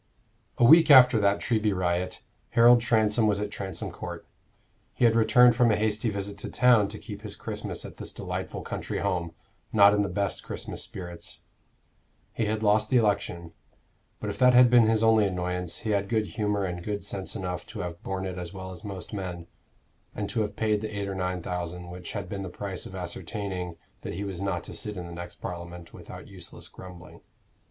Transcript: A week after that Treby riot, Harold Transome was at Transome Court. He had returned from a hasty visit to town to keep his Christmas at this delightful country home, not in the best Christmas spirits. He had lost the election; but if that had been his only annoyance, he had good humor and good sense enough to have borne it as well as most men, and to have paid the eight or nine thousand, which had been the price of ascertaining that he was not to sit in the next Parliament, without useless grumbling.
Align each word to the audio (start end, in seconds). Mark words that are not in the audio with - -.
A 0.57 0.63
week 0.65 0.89
after 0.89 1.19
that 1.19 1.37
Treby 1.39 1.75
riot, 1.75 2.23
Harold 2.57 2.81
Transome 2.81 3.27
was 3.27 3.39
at 3.39 3.51
Transome 3.51 3.91
Court. 3.91 4.25
He 4.95 5.05
had 5.05 5.15
returned 5.15 5.55
from 5.55 5.69
a 5.69 5.75
hasty 5.75 6.09
visit 6.09 6.39
to 6.39 6.49
town 6.49 6.87
to 6.87 6.97
keep 6.97 7.21
his 7.21 7.35
Christmas 7.35 7.85
at 7.85 7.97
this 7.97 8.11
delightful 8.11 8.63
country 8.63 8.97
home, 8.97 9.33
not 9.71 9.93
in 9.93 10.01
the 10.01 10.09
best 10.09 10.41
Christmas 10.41 10.81
spirits. 10.83 11.41
He 12.33 12.45
had 12.45 12.63
lost 12.63 12.89
the 12.89 12.97
election; 12.97 13.53
but 14.19 14.31
if 14.31 14.39
that 14.39 14.55
had 14.55 14.71
been 14.71 14.87
his 14.89 15.03
only 15.03 15.27
annoyance, 15.27 15.77
he 15.81 15.91
had 15.91 16.09
good 16.09 16.29
humor 16.29 16.63
and 16.65 16.83
good 16.83 17.03
sense 17.03 17.35
enough 17.35 17.67
to 17.67 17.81
have 17.81 18.01
borne 18.01 18.25
it 18.25 18.39
as 18.39 18.51
well 18.51 18.71
as 18.71 18.83
most 18.83 19.13
men, 19.13 19.45
and 20.15 20.27
to 20.31 20.41
have 20.41 20.55
paid 20.55 20.81
the 20.81 20.97
eight 20.99 21.07
or 21.07 21.13
nine 21.13 21.43
thousand, 21.43 21.91
which 21.91 22.13
had 22.13 22.27
been 22.27 22.41
the 22.41 22.49
price 22.49 22.87
of 22.87 22.95
ascertaining 22.95 23.75
that 24.01 24.15
he 24.15 24.23
was 24.23 24.41
not 24.41 24.63
to 24.63 24.73
sit 24.73 24.97
in 24.97 25.05
the 25.05 25.13
next 25.13 25.35
Parliament, 25.35 25.93
without 25.93 26.27
useless 26.27 26.67
grumbling. 26.69 27.21